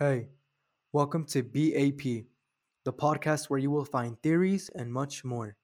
[0.00, 0.28] Hey,
[0.92, 2.28] welcome to BAP,
[2.84, 5.56] the podcast where you will find theories and much more.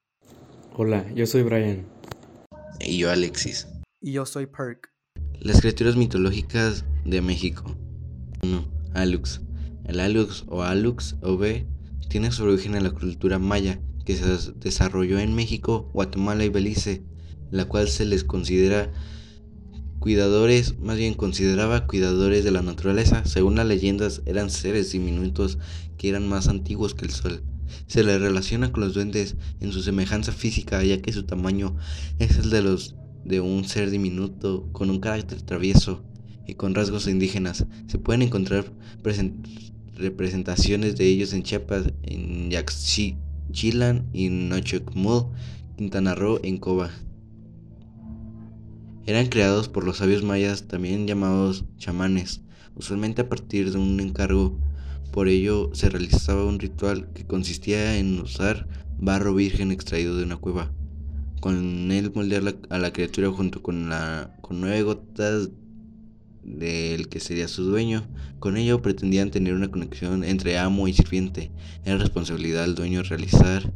[0.72, 1.87] Hola, yo soy Brian.
[2.81, 3.68] Y yo Alexis.
[4.02, 4.89] Y yo soy Perk.
[5.39, 7.76] Las criaturas mitológicas de México.
[8.43, 8.64] 1.
[8.95, 9.41] Alux.
[9.84, 11.69] El Alux o Alux o B
[12.09, 17.05] tiene su origen en la cultura maya que se desarrolló en México, Guatemala y Belice,
[17.53, 18.91] la cual se les considera
[20.05, 23.25] cuidadores, más bien consideraba cuidadores de la naturaleza.
[23.25, 25.57] Según las leyendas, eran seres diminutos
[25.96, 27.42] que eran más antiguos que el sol.
[27.87, 31.74] Se les relaciona con los duendes en su semejanza física, ya que su tamaño
[32.19, 36.05] es el de los de un ser diminuto con un carácter travieso
[36.46, 37.65] y con rasgos indígenas.
[37.87, 38.71] Se pueden encontrar
[39.96, 45.30] representaciones de ellos en Chiapas, en Yaxchilan y Nochocmol,
[45.79, 46.91] Quintana Roo, en Coba.
[49.07, 52.41] Eran creados por los sabios mayas, también llamados chamanes,
[52.75, 54.59] usualmente a partir de un encargo.
[55.13, 58.66] Por ello se realizaba un ritual que consistía en usar
[58.99, 60.73] barro virgen extraído de una cueva.
[61.41, 65.50] Con él moldear a la criatura junto con, la, con nueve gotas
[66.42, 68.08] del que sería su dueño.
[68.39, 71.50] Con ello pretendían tener una conexión entre amo y sirviente.
[71.84, 73.70] Era responsabilidad del dueño realizar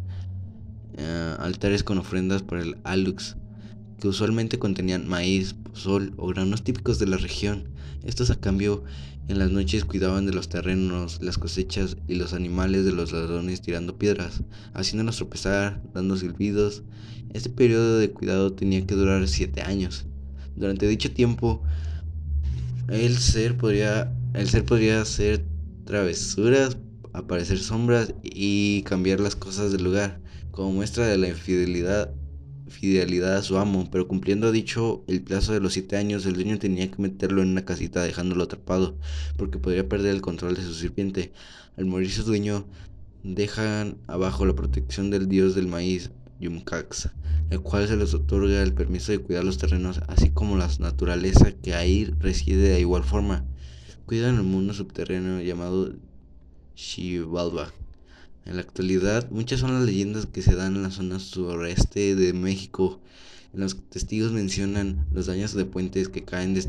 [0.97, 3.37] eh, altares con ofrendas para el alux
[4.01, 7.69] que usualmente contenían maíz, pozol o granos típicos de la región.
[8.05, 8.85] Estos a cambio
[9.29, 13.61] en las noches cuidaban de los terrenos, las cosechas y los animales de los ladrones
[13.61, 16.83] tirando piedras, haciéndolos tropezar, dando silbidos.
[17.35, 20.07] Este periodo de cuidado tenía que durar siete años.
[20.57, 21.63] Durante dicho tiempo,
[22.89, 25.45] el ser podría, el ser podría hacer
[25.85, 26.79] travesuras,
[27.13, 30.21] aparecer sombras y cambiar las cosas del lugar,
[30.53, 32.15] como muestra de la infidelidad
[32.69, 36.58] fidelidad a su amo, pero cumpliendo dicho el plazo de los siete años, el dueño
[36.58, 38.97] tenía que meterlo en una casita dejándolo atrapado,
[39.36, 41.33] porque podría perder el control de su serpiente.
[41.77, 42.66] Al morir su dueño,
[43.22, 47.11] dejan abajo la protección del dios del maíz, Yumcax,
[47.50, 51.52] el cual se les otorga el permiso de cuidar los terrenos, así como la naturaleza
[51.52, 53.45] que ahí reside de igual forma.
[54.07, 55.95] Cuidan el mundo subterráneo llamado
[56.74, 57.73] Xibalba.
[58.48, 62.33] En la actualidad, muchas son las leyendas que se dan en la zona sureste de
[62.33, 62.98] México.
[63.53, 66.67] Los testigos mencionan los daños de puentes que caen de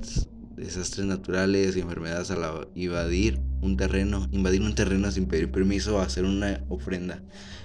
[0.57, 6.03] desastres naturales y enfermedades al invadir un terreno, invadir un terreno sin pedir permiso a
[6.03, 7.23] hacer una ofrenda.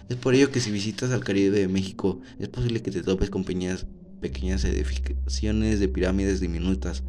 [0.08, 3.30] Es por ello que si visitas al Caribe de México, es posible que te topes
[3.30, 3.84] con pequeñas,
[4.20, 7.02] edificaciones de pirámides diminutas.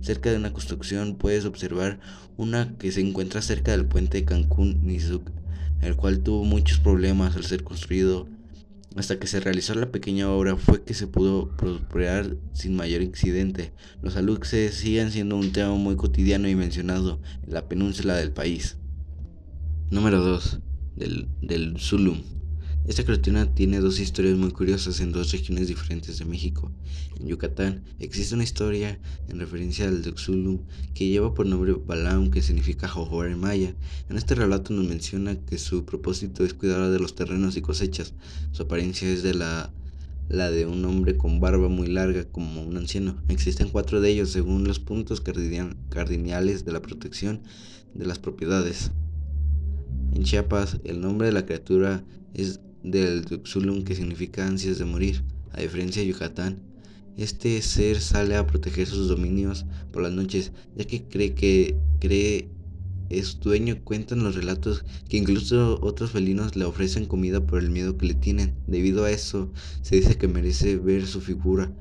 [0.00, 2.00] Cerca de una construcción puedes observar
[2.38, 5.30] una que se encuentra cerca del puente Cancún-Nizuc
[5.86, 8.28] el cual tuvo muchos problemas al ser construido.
[8.96, 13.72] Hasta que se realizó la pequeña obra fue que se pudo prosperar sin mayor incidente.
[14.02, 18.78] Los aluxes siguen siendo un tema muy cotidiano y mencionado en la península del país.
[19.90, 20.60] Número 2.
[20.96, 22.22] Del, del Zulum.
[22.86, 26.70] Esta criatura tiene dos historias muy curiosas en dos regiones diferentes de México.
[27.18, 30.60] En Yucatán existe una historia en referencia al Zulum
[30.94, 33.74] que lleva por nombre Balam, que significa Johor en maya.
[34.08, 38.14] En este relato nos menciona que su propósito es cuidar de los terrenos y cosechas.
[38.52, 39.72] Su apariencia es de la,
[40.28, 43.20] la de un hombre con barba muy larga como un anciano.
[43.26, 47.40] Existen cuatro de ellos según los puntos cardinales de la protección
[47.94, 48.92] de las propiedades.
[50.14, 55.22] En Chiapas, el nombre de la criatura es del Zulum que significa ansias de morir.
[55.52, 56.62] A diferencia de Yucatán,
[57.16, 62.48] este ser sale a proteger sus dominios por las noches, ya que cree que cree
[63.10, 63.82] es dueño.
[63.82, 68.14] Cuentan los relatos que incluso otros felinos le ofrecen comida por el miedo que le
[68.14, 68.54] tienen.
[68.66, 69.50] Debido a eso,
[69.82, 71.72] se dice que merece ver su figura.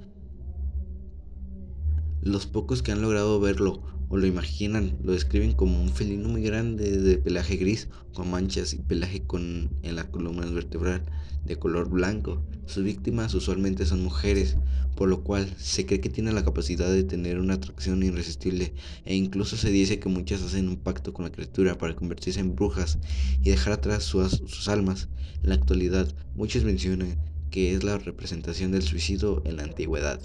[2.22, 6.41] Los pocos que han logrado verlo o lo imaginan, lo describen como un felino muy
[6.43, 11.03] grande de pelaje gris con manchas y pelaje con en la columna vertebral
[11.45, 12.41] de color blanco.
[12.66, 14.57] Sus víctimas usualmente son mujeres,
[14.95, 18.73] por lo cual se cree que tiene la capacidad de tener una atracción irresistible
[19.05, 22.55] e incluso se dice que muchas hacen un pacto con la criatura para convertirse en
[22.55, 22.97] brujas
[23.43, 25.08] y dejar atrás sus, sus almas.
[25.43, 27.17] En la actualidad, muchos mencionan
[27.51, 30.19] que es la representación del suicidio en la antigüedad.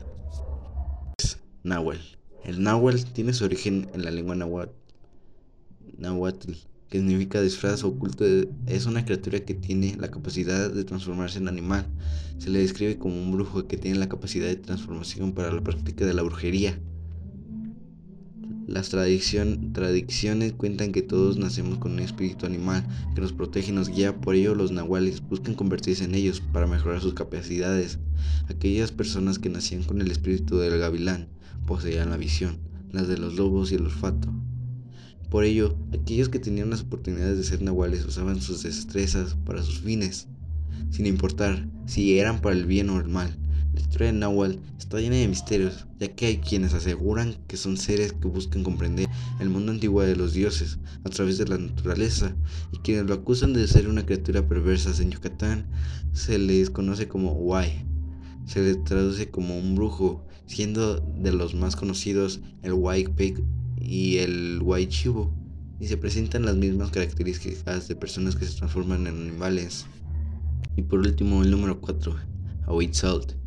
[1.62, 4.34] Nahuel el náhuatl tiene su origen en la lengua
[5.98, 6.52] náhuatl,
[6.88, 8.24] que significa disfraz oculto.
[8.66, 11.86] Es una criatura que tiene la capacidad de transformarse en animal.
[12.38, 16.06] Se le describe como un brujo que tiene la capacidad de transformación para la práctica
[16.06, 16.78] de la brujería.
[18.70, 22.86] Las tradiciones cuentan que todos nacemos con un espíritu animal
[23.16, 26.68] que nos protege y nos guía, por ello los nahuales buscan convertirse en ellos para
[26.68, 27.98] mejorar sus capacidades.
[28.48, 31.26] Aquellas personas que nacían con el espíritu del gavilán
[31.66, 32.58] poseían la visión,
[32.92, 34.32] las de los lobos y el olfato.
[35.30, 39.80] Por ello, aquellos que tenían las oportunidades de ser nahuales usaban sus destrezas para sus
[39.80, 40.28] fines,
[40.90, 43.36] sin importar si eran para el bien o el mal.
[43.72, 47.76] La historia de Nahual está llena de misterios, ya que hay quienes aseguran que son
[47.76, 49.08] seres que buscan comprender
[49.38, 52.34] el mundo antiguo de los dioses a través de la naturaleza,
[52.72, 54.90] y quienes lo acusan de ser una criatura perversa.
[55.00, 55.66] En Yucatán
[56.12, 57.84] se les conoce como Huay,
[58.44, 63.44] se le traduce como un brujo, siendo de los más conocidos el White Pig
[63.80, 65.32] y el White Chivo,
[65.78, 69.86] y se presentan las mismas características de personas que se transforman en animales.
[70.76, 72.16] Y por último, el número 4,
[72.92, 73.39] Salt.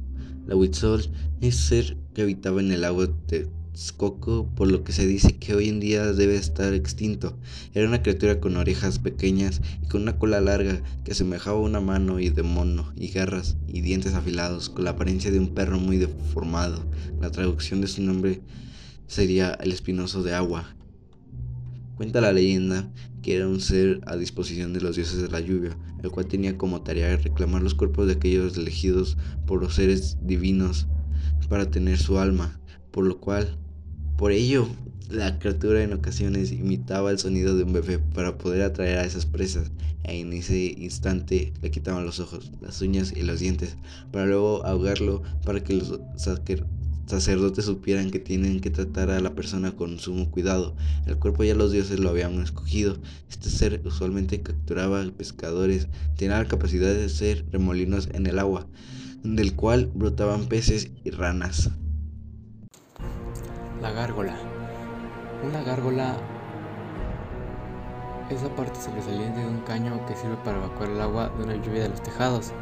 [0.46, 1.10] La Huitzol
[1.40, 5.56] es ser que habitaba en el lago de Texcoco, por lo que se dice que
[5.56, 7.38] hoy en día debe estar extinto.
[7.74, 12.20] Era una criatura con orejas pequeñas y con una cola larga que asemejaba una mano
[12.20, 15.98] y de mono, y garras y dientes afilados, con la apariencia de un perro muy
[15.98, 16.84] deformado.
[17.22, 18.42] La traducción de su nombre
[19.08, 20.76] sería el espinoso de agua.
[21.96, 22.92] Cuenta la leyenda
[23.22, 26.58] que era un ser a disposición de los dioses de la lluvia, el cual tenía
[26.58, 30.88] como tarea reclamar los cuerpos de aquellos elegidos por los seres divinos
[31.50, 32.60] para tener su alma,
[32.92, 33.58] por lo cual,
[34.18, 34.68] por ello,
[35.10, 39.26] la criatura en ocasiones imitaba el sonido de un bebé para poder atraer a esas
[39.26, 39.72] presas,
[40.04, 43.78] e en ese instante le quitaban los ojos, las uñas y los dientes,
[44.12, 46.00] para luego ahogarlo para que los
[47.06, 50.76] sacerdotes supieran que tienen que tratar a la persona con sumo cuidado.
[51.06, 52.98] El cuerpo ya los dioses lo habían escogido.
[53.30, 58.68] Este ser usualmente capturaba pescadores, tenía la capacidad de ser remolinos en el agua,
[59.24, 61.70] del cual brotaban peces y ranas.
[63.82, 64.38] La gárgola.
[65.46, 66.18] Una gárgola
[68.30, 71.56] es la parte sobresaliente de un caño que sirve para evacuar el agua de una
[71.56, 72.54] lluvia de los tejados.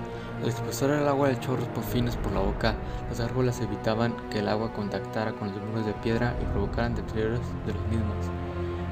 [0.41, 2.75] Al expulsar el agua de chorros finos por la boca,
[3.09, 7.41] las gárgolas evitaban que el agua contactara con los muros de piedra y provocaran deterioros
[7.67, 8.25] de los mismos.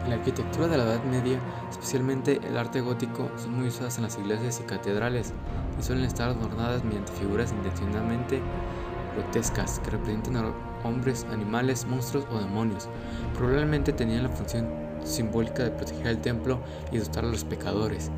[0.04, 1.40] En la arquitectura de la Edad Media,
[1.72, 5.34] especialmente el arte gótico, son muy usadas en las iglesias y catedrales
[5.80, 8.44] y suelen estar adornadas mediante figuras intencionalmente
[9.16, 10.54] grotescas que representan a
[10.84, 12.88] hombres, animales, monstruos o demonios.
[13.34, 14.68] Probablemente tenían la función
[15.04, 16.60] simbólica de proteger el templo
[16.92, 18.12] y asustar a los pecadores.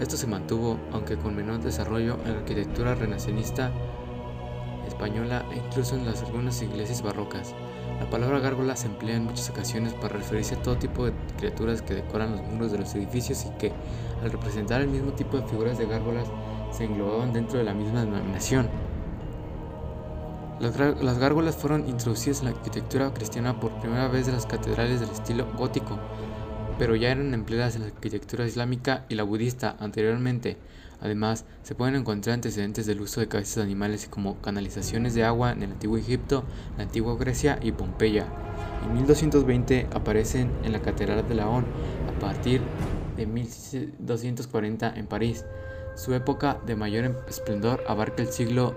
[0.00, 3.70] Esto se mantuvo, aunque con menor desarrollo, en la arquitectura renacentista
[4.88, 7.54] española e incluso en las algunas iglesias barrocas.
[8.00, 11.80] La palabra gárgola se emplea en muchas ocasiones para referirse a todo tipo de criaturas
[11.80, 13.72] que decoran los muros de los edificios y que,
[14.22, 16.26] al representar el mismo tipo de figuras de gárgolas,
[16.72, 18.68] se englobaban dentro de la misma denominación.
[20.58, 25.00] Las, las gárgolas fueron introducidas en la arquitectura cristiana por primera vez de las catedrales
[25.00, 25.98] del estilo gótico,
[26.78, 30.56] pero ya eran empleadas en la arquitectura islámica y la budista anteriormente.
[31.00, 35.52] Además, se pueden encontrar antecedentes del uso de cabezas de animales como canalizaciones de agua
[35.52, 36.44] en el antiguo Egipto,
[36.76, 38.26] la antigua Grecia y Pompeya.
[38.84, 41.66] En 1220 aparecen en la Catedral de Laón
[42.08, 42.62] a partir
[43.16, 45.44] de 1240 en París.
[45.94, 48.74] Su época de mayor esplendor abarca el siglo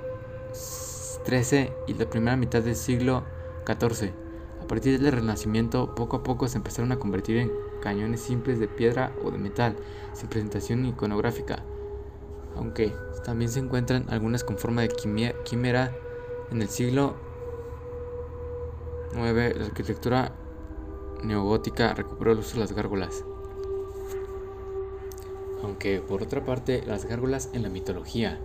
[1.26, 3.24] XIII y la primera mitad del siglo
[3.66, 4.12] XIV.
[4.62, 7.52] A partir del Renacimiento, poco a poco se empezaron a convertir en
[7.82, 9.76] cañones simples de piedra o de metal,
[10.14, 11.64] sin presentación iconográfica,
[12.56, 12.94] aunque
[13.24, 15.96] también se encuentran algunas con forma de quimera.
[16.50, 17.16] En el siglo
[19.14, 20.34] IX, la arquitectura
[21.24, 23.26] neogótica recuperó el uso de las gárgolas.
[25.64, 28.40] Aunque, por otra parte, las gárgolas en la mitología.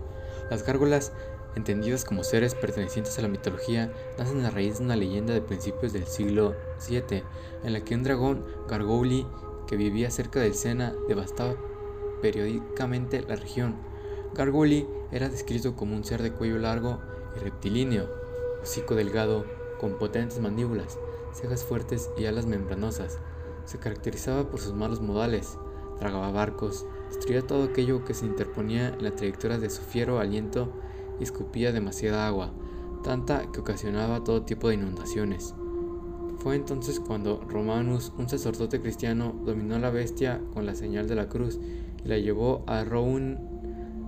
[0.50, 1.12] Las gárgolas
[1.54, 5.92] entendidas como seres pertenecientes a la mitología, nacen a raíz de una leyenda de principios
[5.92, 6.54] del siglo
[6.88, 7.22] VII,
[7.64, 9.26] en la que un dragón, Gargouli,
[9.66, 11.54] que vivía cerca del Sena, devastaba
[12.20, 13.76] periódicamente la región.
[14.34, 17.00] Gargouli era descrito como un ser de cuello largo
[17.36, 18.08] y rectilíneo,
[18.62, 19.44] hocico delgado,
[19.78, 20.98] con potentes mandíbulas,
[21.32, 23.18] cejas fuertes y alas membranosas.
[23.64, 25.58] Se caracterizaba por sus malos modales,
[25.98, 30.72] tragaba barcos, destruía todo aquello que se interponía en la trayectoria de su fiero aliento
[31.18, 32.52] y escupía demasiada agua,
[33.02, 35.54] tanta que ocasionaba todo tipo de inundaciones.
[36.38, 41.14] Fue entonces cuando Romanus, un sacerdote cristiano, dominó a la bestia con la señal de
[41.14, 41.60] la cruz
[42.04, 43.38] y la llevó a Rouen,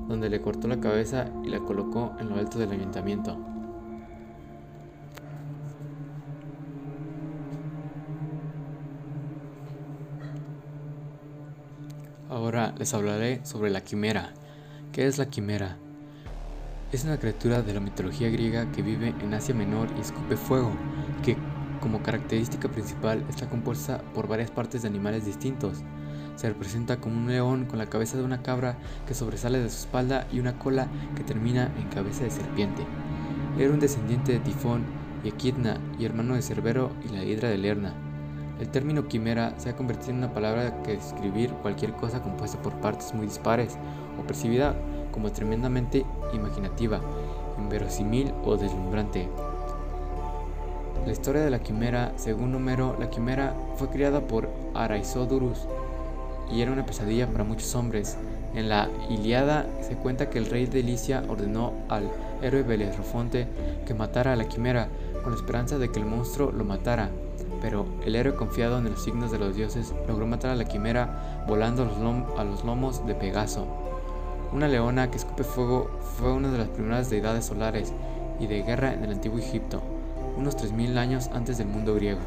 [0.08, 3.38] donde le cortó la cabeza y la colocó en lo alto del ayuntamiento.
[12.28, 14.34] Ahora les hablaré sobre la quimera.
[14.92, 15.78] ¿Qué es la quimera?
[16.94, 20.70] Es una criatura de la mitología griega que vive en Asia Menor y escupe fuego,
[21.24, 21.36] que
[21.80, 25.78] como característica principal está compuesta por varias partes de animales distintos.
[26.36, 29.78] Se representa como un león con la cabeza de una cabra que sobresale de su
[29.78, 30.86] espalda y una cola
[31.16, 32.84] que termina en cabeza de serpiente.
[33.58, 34.84] Era un descendiente de Tifón
[35.24, 37.92] y Equidna y hermano de Cerbero y la hidra de Lerna.
[38.60, 42.74] El término quimera se ha convertido en una palabra que describir cualquier cosa compuesta por
[42.74, 43.76] partes muy dispares
[44.16, 44.76] o percibida
[45.14, 47.00] como tremendamente imaginativa,
[47.56, 49.28] inverosímil o deslumbrante.
[51.06, 55.68] La historia de la quimera, según Homero, la quimera fue criada por Araisodorus
[56.50, 58.16] y era una pesadilla para muchos hombres.
[58.56, 62.10] En la Iliada se cuenta que el rey de Licia ordenó al
[62.42, 63.46] héroe Belerofonte
[63.86, 64.88] que matara a la quimera,
[65.22, 67.10] con la esperanza de que el monstruo lo matara.
[67.62, 71.44] Pero el héroe confiado en los signos de los dioses logró matar a la quimera
[71.46, 71.82] volando
[72.36, 73.83] a los, lomos de Pegaso.
[74.54, 77.92] Una leona que escupe fuego fue una de las primeras deidades solares
[78.38, 79.82] y de guerra en el antiguo Egipto,
[80.36, 82.20] unos 3.000 años antes del mundo griego.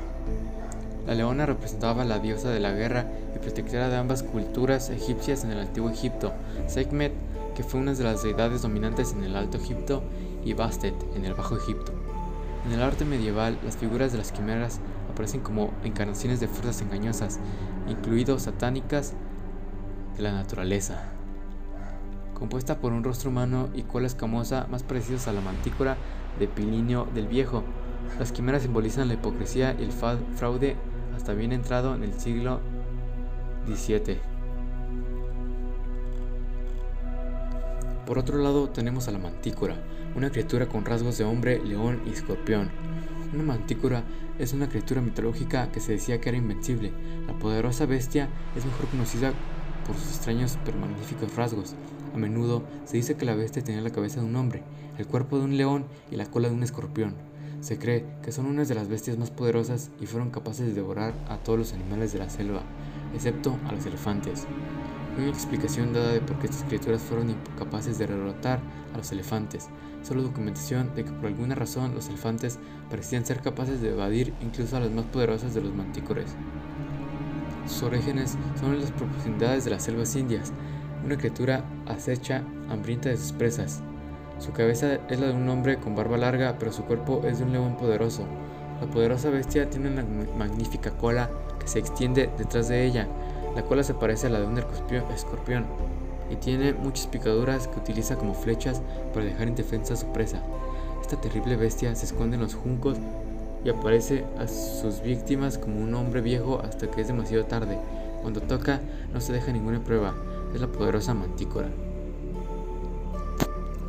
[1.05, 5.45] La leona representaba a la diosa de la guerra y protectora de ambas culturas egipcias
[5.45, 6.33] en el antiguo Egipto,
[6.67, 7.13] Sekhmet,
[7.55, 10.03] que fue una de las deidades dominantes en el Alto Egipto,
[10.43, 11.93] y Bastet en el Bajo Egipto.
[12.65, 17.39] En el arte medieval, las figuras de las quimeras aparecen como encarnaciones de fuerzas engañosas,
[17.87, 19.13] incluidos satánicas
[20.17, 21.16] de la naturaleza.
[22.37, 25.97] Compuesta por un rostro humano y cola escamosa más parecidos a la mantícora
[26.37, 27.63] de Pilinio del Viejo,
[28.19, 30.75] las quimeras simbolizan la hipocresía y el fraude
[31.15, 32.59] hasta bien entrado en el siglo
[33.65, 34.19] XVII.
[38.05, 39.75] Por otro lado tenemos a la mantícora,
[40.15, 42.69] una criatura con rasgos de hombre, león y escorpión.
[43.33, 44.03] Una mantícora
[44.37, 46.93] es una criatura mitológica que se decía que era invencible.
[47.25, 49.33] La poderosa bestia es mejor conocida
[49.87, 51.75] por sus extraños pero magníficos rasgos.
[52.13, 54.63] A menudo se dice que la bestia tenía la cabeza de un hombre,
[54.97, 57.15] el cuerpo de un león y la cola de un escorpión.
[57.61, 61.13] Se cree que son unas de las bestias más poderosas y fueron capaces de devorar
[61.27, 62.61] a todos los animales de la selva,
[63.13, 64.45] excepto a los elefantes.
[65.17, 68.59] No hay explicación dada de por qué estas criaturas fueron incapaces de derrotar
[68.93, 69.67] a los elefantes,
[70.03, 72.59] solo documentación de que por alguna razón los elefantes
[72.89, 76.35] parecían ser capaces de evadir incluso a las más poderosas de los mantícores.
[77.67, 80.53] Sus orígenes son en las profundidades de las selvas indias,
[81.05, 83.81] una criatura acecha, hambrienta de sus presas,
[84.39, 87.45] su cabeza es la de un hombre con barba larga, pero su cuerpo es de
[87.45, 88.23] un león poderoso.
[88.79, 90.05] La poderosa bestia tiene una
[90.37, 93.07] magnífica cola que se extiende detrás de ella.
[93.55, 95.65] La cola se parece a la de un escorpión
[96.29, 100.39] y tiene muchas picaduras que utiliza como flechas para dejar indefensa a su presa.
[101.01, 102.97] Esta terrible bestia se esconde en los juncos
[103.65, 107.79] y aparece a sus víctimas como un hombre viejo hasta que es demasiado tarde.
[108.21, 110.13] Cuando toca no se deja ninguna prueba.
[110.53, 111.69] Es la poderosa mantícora.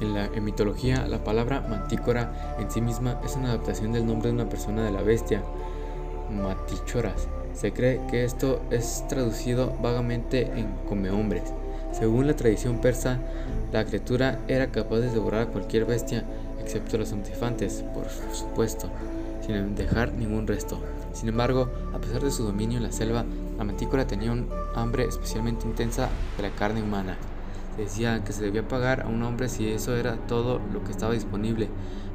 [0.00, 4.35] En la mitología, la palabra mantícora en sí misma es una adaptación del nombre de
[4.35, 5.43] una persona de la bestia,
[6.31, 7.29] Matichoras.
[7.55, 11.53] Se cree que esto es traducido vagamente en come hombres.
[11.93, 13.19] Según la tradición persa,
[13.73, 16.25] la criatura era capaz de devorar a cualquier bestia,
[16.61, 18.91] excepto los elefantes, por supuesto,
[19.45, 20.79] sin dejar ningún resto.
[21.12, 23.25] Sin embargo, a pesar de su dominio en la selva,
[23.59, 27.19] la mantícora tenía un hambre especialmente intensa de la carne humana
[27.79, 31.15] decía que se debía pagar a un hombre si eso era todo lo que estaba
[31.15, 31.69] disponible,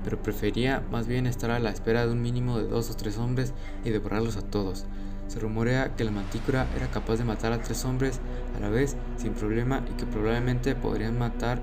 [0.03, 3.17] pero prefería más bien estar a la espera de un mínimo de dos o tres
[3.17, 4.85] hombres y devorarlos a todos.
[5.27, 8.19] Se rumorea que la mantícora era capaz de matar a tres hombres
[8.57, 11.59] a la vez sin problema y que probablemente podrían matar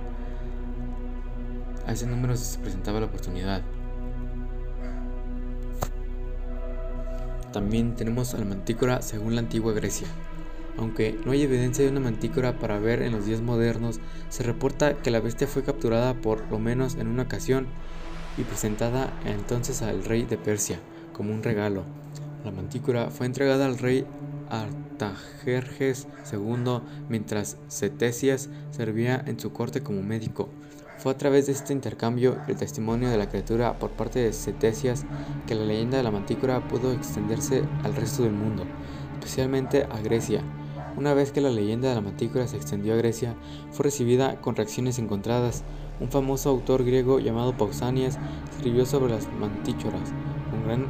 [1.87, 3.63] a ese número si se presentaba la oportunidad.
[7.53, 10.07] También tenemos a la mantícora según la antigua Grecia.
[10.77, 14.95] Aunque no hay evidencia de una mantícora para ver en los días modernos, se reporta
[14.95, 17.67] que la bestia fue capturada por lo menos en una ocasión
[18.39, 20.79] y presentada entonces al rey de Persia
[21.13, 21.83] como un regalo.
[22.45, 24.07] La mantícora fue entregada al rey
[24.49, 30.49] Artajerjes II mientras Cetesias servía en su corte como médico.
[31.03, 35.07] Fue a través de este intercambio el testimonio de la criatura por parte de Cetesias
[35.47, 38.65] que la leyenda de la mantícora pudo extenderse al resto del mundo,
[39.15, 40.43] especialmente a Grecia,
[40.97, 43.35] una vez que la leyenda de la mantícora se extendió a Grecia,
[43.71, 45.63] fue recibida con reacciones encontradas.
[46.01, 48.19] Un famoso autor griego llamado Pausanias
[48.51, 50.13] escribió sobre las mantíchoras,
[50.51, 50.87] con gran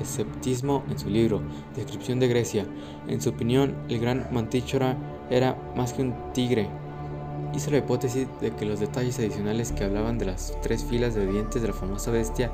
[0.00, 1.42] escepticismo en su libro,
[1.74, 2.66] Descripción de Grecia.
[3.08, 4.96] En su opinión, el gran mantíchora
[5.28, 6.70] era más que un tigre.
[7.54, 11.26] Hizo la hipótesis de que los detalles adicionales que hablaban de las tres filas de
[11.26, 12.50] dientes de la famosa bestia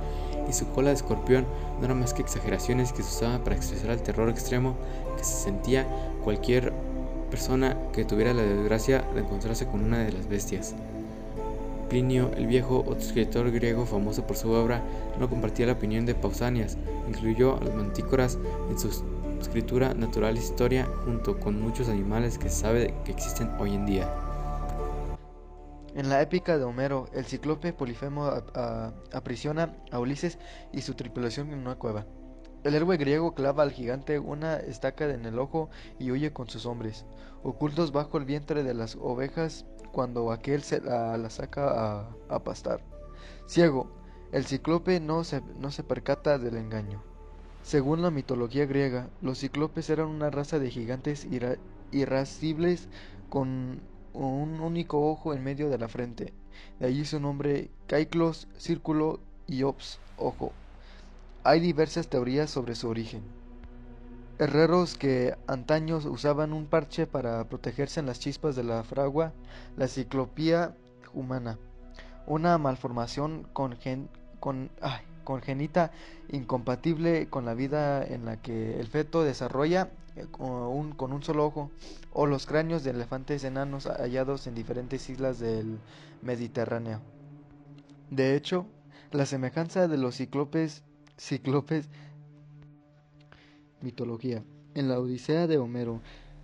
[0.48, 1.46] y su cola de escorpión
[1.78, 4.76] no eran más que exageraciones que se usaban para expresar el terror extremo
[5.16, 5.86] que se sentía
[6.22, 6.72] cualquier
[7.30, 10.74] persona que tuviera la desgracia de encontrarse con una de las bestias.
[11.88, 14.82] Plinio el Viejo, otro escritor griego famoso por su obra,
[15.18, 18.38] no compartía la opinión de Pausanias, incluyó a las mantícoras
[18.70, 18.88] en su
[19.40, 24.31] escritura Natural Historia junto con muchos animales que se sabe que existen hoy en día.
[25.94, 28.30] En la épica de Homero, el cíclope Polifemo
[29.12, 30.38] aprisiona a Ulises
[30.72, 32.06] y su tripulación en una cueva.
[32.64, 35.68] El héroe griego clava al gigante una estaca en el ojo
[35.98, 37.04] y huye con sus hombres,
[37.42, 42.80] ocultos bajo el vientre de las ovejas cuando aquel se la, saca a, pastar.
[43.46, 43.90] Ciego,
[44.32, 45.42] el cíclope no se,
[45.86, 47.02] percata del engaño.
[47.62, 51.28] Según la mitología griega, los cíclopes eran una raza de gigantes
[51.90, 52.88] irascibles
[53.28, 53.82] con
[54.14, 56.32] un único ojo en medio de la frente.
[56.78, 60.52] De allí su nombre Caiclos, círculo y ops, ojo.
[61.44, 63.22] Hay diversas teorías sobre su origen.
[64.38, 69.32] Herreros que antaño usaban un parche para protegerse en las chispas de la fragua,
[69.76, 70.74] la ciclopía
[71.14, 71.58] humana,
[72.26, 73.46] una malformación
[75.24, 75.90] congénita
[76.30, 81.70] incompatible con la vida en la que el feto desarrolla eh, con un solo ojo,
[82.12, 85.78] o los cráneos de elefantes enanos hallados en diferentes islas del
[86.22, 87.00] Mediterráneo.
[88.10, 88.66] De hecho,
[89.10, 90.82] la semejanza de los cíclopes
[91.18, 91.88] Cíclopes.
[93.80, 94.42] Mitología.
[94.74, 96.00] En la Odisea de Homero,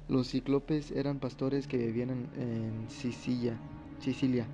[0.09, 3.59] los cíclopes eran pastores que vivían en, Sicilia.
[3.99, 4.47] Sicilia.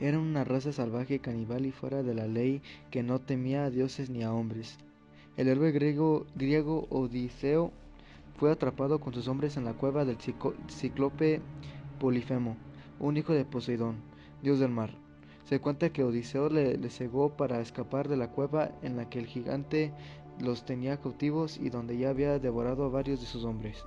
[0.00, 4.08] Eran una raza salvaje, caníbal y fuera de la ley que no temía a dioses
[4.08, 4.78] ni a hombres.
[5.36, 7.70] El héroe griego, griego Odiseo
[8.36, 10.18] fue atrapado con sus hombres en la cueva del
[10.68, 11.40] cíclope
[11.98, 12.56] Polifemo,
[12.98, 13.96] un hijo de Poseidón,
[14.42, 14.90] dios del mar.
[15.44, 19.26] Se cuenta que Odiseo le, cegó para escapar de la cueva en la que el
[19.26, 19.92] gigante
[20.40, 23.84] los tenía cautivos y donde ya había devorado a varios de sus hombres.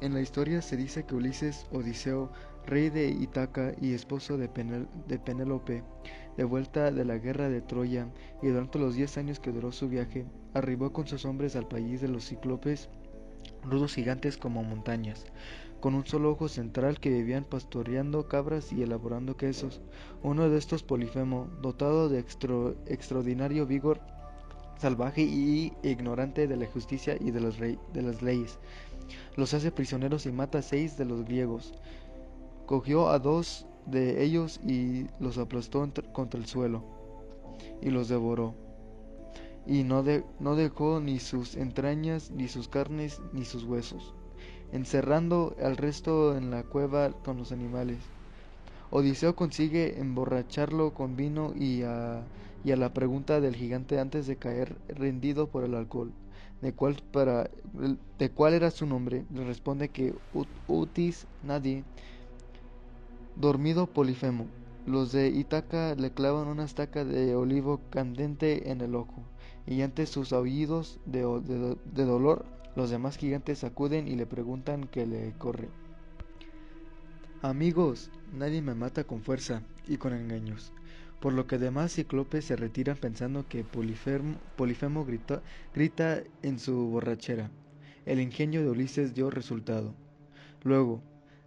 [0.00, 2.30] En la historia se dice que Ulises Odiseo,
[2.66, 4.48] rey de Itaca y esposo de,
[5.08, 5.82] de Penélope,
[6.36, 8.08] de vuelta de la guerra de Troya
[8.42, 12.00] y durante los diez años que duró su viaje, arribó con sus hombres al país
[12.00, 12.88] de los cíclopes,
[13.62, 15.26] rudos gigantes como montañas,
[15.80, 19.80] con un solo ojo central que vivían pastoreando cabras y elaborando quesos.
[20.22, 24.00] Uno de estos Polifemo, dotado de extraordinario vigor
[24.80, 28.58] salvaje y ignorante de la justicia y de, de las leyes,
[29.36, 31.74] los hace prisioneros y mata a seis de los griegos.
[32.66, 36.82] Cogió a dos de ellos y los aplastó contra el suelo
[37.82, 38.54] y los devoró.
[39.66, 40.04] Y no,
[40.38, 44.14] no dejó ni sus entrañas, ni sus carnes, ni sus huesos
[44.72, 47.98] encerrando al resto en la cueva con los animales.
[48.90, 52.22] Odiseo consigue emborracharlo con vino y a,
[52.64, 56.12] y a la pregunta del gigante antes de caer rendido por el alcohol,
[56.60, 57.50] de cuál, para,
[58.18, 60.14] de cuál era su nombre, le responde que
[60.66, 61.84] Utis nadie,
[63.36, 64.46] dormido Polifemo.
[64.86, 69.22] Los de Itaca le clavan una estaca de olivo candente en el ojo,
[69.70, 75.06] y ante sus aullidos de, de dolor los demás gigantes acuden y le preguntan qué
[75.06, 75.68] le corre.
[77.40, 80.72] Amigos, nadie me mata con fuerza y con engaños.
[81.20, 85.06] Por lo que demás cíclopes se retiran pensando que Polifemo
[85.74, 87.50] grita en su borrachera.
[88.06, 89.94] El ingenio de Ulises dio resultado.
[90.64, 91.00] Luego,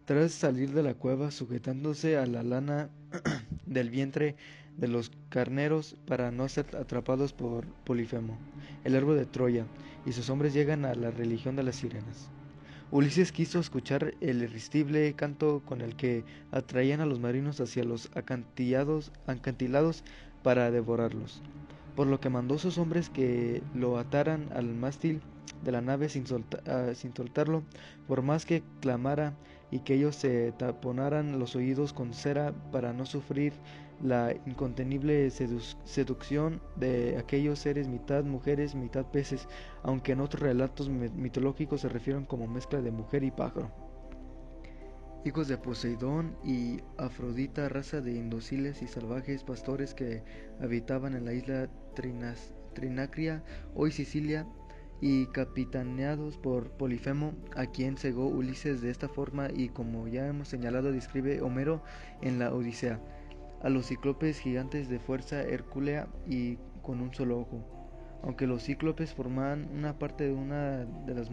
[0.06, 2.90] tras salir de la cueva sujetándose a la lana
[3.74, 4.36] del vientre
[4.78, 8.38] de los carneros para no ser atrapados por Polifemo,
[8.84, 9.66] el héroe de Troya,
[10.06, 12.30] y sus hombres llegan a la religión de las sirenas.
[12.92, 18.12] Ulises quiso escuchar el irresistible canto con el que atraían a los marinos hacia los
[18.14, 19.12] acantilados,
[20.44, 21.42] para devorarlos,
[21.96, 25.22] por lo que mandó sus hombres que lo ataran al mástil
[25.64, 26.26] de la nave sin,
[26.68, 27.64] ah, sin soltarlo,
[28.08, 29.34] por más que clamara
[29.74, 33.54] y que ellos se taponaran los oídos con cera para no sufrir
[34.04, 39.48] la incontenible seducción de aquellos seres mitad mujeres, mitad peces,
[39.82, 43.72] aunque en otros relatos mitológicos se refieren como mezcla de mujer y pájaro.
[45.26, 50.22] Hijos de Poseidón y Afrodita, raza de indóciles y salvajes pastores que
[50.62, 51.68] habitaban en la isla
[52.76, 54.46] Trinacria, hoy Sicilia,
[55.06, 60.48] y capitaneados por Polifemo, a quien cegó Ulises de esta forma y como ya hemos
[60.48, 61.84] señalado describe Homero
[62.22, 63.02] en la Odisea
[63.62, 67.66] a los cíclopes gigantes de fuerza hercúlea y con un solo ojo.
[68.24, 71.30] Aunque los cíclopes formaban una parte de una de las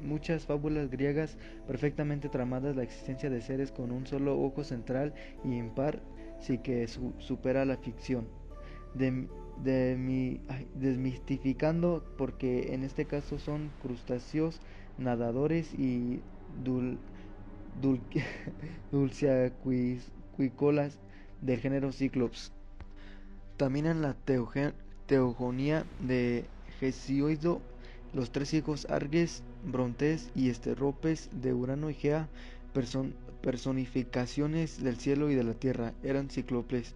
[0.00, 5.54] muchas fábulas griegas perfectamente tramadas, la existencia de seres con un solo ojo central y
[5.54, 6.02] impar
[6.40, 8.26] sí que supera la ficción.
[8.94, 14.60] De, desmistificando porque en este caso son crustáceos
[14.98, 16.20] nadadores y
[16.64, 16.98] dul,
[17.80, 18.00] dul,
[21.40, 22.52] del género Cyclops.
[23.56, 24.14] También en la
[25.06, 26.44] teogonía de
[26.80, 27.60] Hesioido,
[28.12, 32.28] los tres hijos Arges, Brontes y Esterropes de Urano y Gea,
[33.42, 36.94] personificaciones del cielo y de la tierra, eran cíclopes.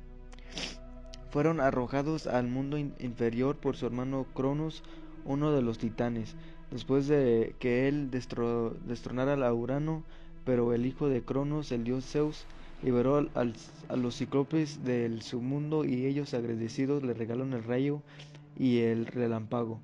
[1.37, 4.83] Fueron arrojados al mundo inferior por su hermano Cronos,
[5.27, 6.35] uno de los titanes,
[6.71, 10.03] después de que él destronara a Urano,
[10.47, 12.47] pero el hijo de Cronos, el dios Zeus,
[12.83, 18.01] liberó a los cíclopes del submundo y ellos agradecidos le regalaron el rayo
[18.59, 19.79] y el relámpago,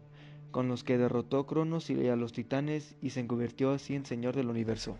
[0.52, 4.34] con los que derrotó Cronos y a los titanes y se convirtió así en señor
[4.36, 4.96] del universo.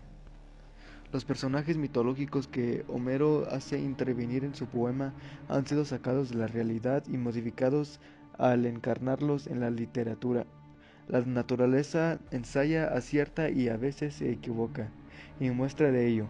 [1.13, 5.13] Los personajes mitológicos que Homero hace intervenir en su poema
[5.47, 8.01] han sido sacados de la realidad y modificados
[8.37, 10.45] al encarnarlos en la literatura.
[11.07, 14.89] La naturaleza ensaya, acierta y a veces se equivoca,
[15.39, 16.27] y muestra de ello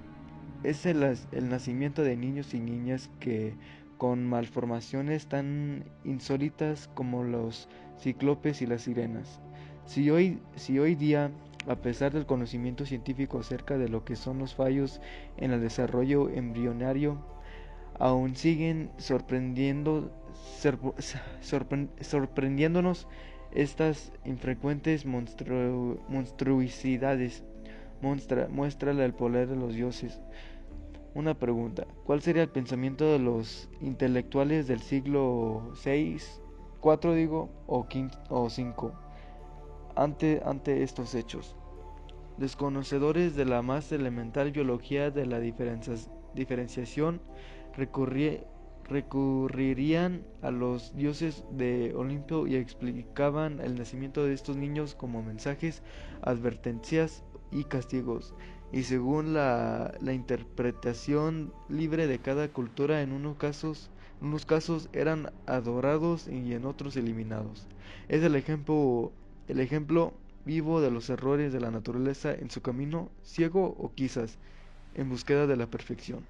[0.64, 1.00] es el,
[1.50, 3.54] nacimiento de niños y niñas que
[3.98, 7.70] con malformaciones tan insólitas como los
[8.00, 9.40] cíclopes y las sirenas.
[9.86, 11.32] Si hoy, si hoy día
[11.68, 15.00] a pesar del conocimiento científico acerca de lo que son los fallos
[15.38, 17.24] en el desarrollo embrionario,
[18.00, 20.12] aún siguen sorprendiendo,
[22.02, 23.08] sorprendiéndonos
[23.52, 27.44] estas infrecuentes monstruosidades.
[28.02, 28.50] Muestra,
[28.92, 30.20] el poder de los dioses.
[31.16, 36.18] Una pregunta, ¿cuál sería el pensamiento de los intelectuales del siglo VI,
[36.82, 39.03] 4 digo, o, 5, o 5?
[39.96, 41.56] Ante, ante estos hechos.
[42.38, 47.22] Desconocedores de la más elemental biología de la diferenciación
[48.88, 55.84] recurrirían a los dioses de Olimpo y explicaban el nacimiento de estos niños como mensajes,
[56.22, 58.34] advertencias y castigos.
[58.72, 63.92] Y según la, la interpretación libre de cada cultura, en unos casos
[64.24, 67.68] en unos casos eran adorados y en otros eliminados.
[68.08, 69.12] Es el ejemplo
[69.48, 74.40] el ejemplo vivo de los errores de la naturaleza en su camino ciego o quizás
[74.94, 76.28] en búsqueda de la perfección.